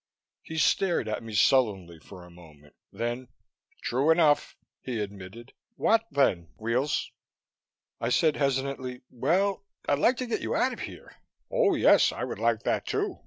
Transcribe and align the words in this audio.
He 0.41 0.57
stared 0.57 1.07
at 1.07 1.21
me 1.21 1.35
sullenly 1.35 1.99
for 1.99 2.25
a 2.25 2.31
moment. 2.31 2.73
Then, 2.91 3.27
"True 3.83 4.09
enough," 4.09 4.57
he 4.81 4.99
admitted. 4.99 5.53
"What 5.75 6.07
then, 6.09 6.47
Weels?" 6.57 7.11
I 7.99 8.09
said 8.09 8.35
hesitantly, 8.35 9.01
"Well, 9.11 9.63
I'd 9.87 9.99
like 9.99 10.17
to 10.17 10.25
get 10.25 10.41
you 10.41 10.55
out 10.55 10.73
of 10.73 10.79
here...." 10.79 11.17
"Oh, 11.51 11.75
yes. 11.75 12.11
I 12.11 12.23
would 12.23 12.39
like 12.39 12.63
that, 12.63 12.87
too. 12.87 13.19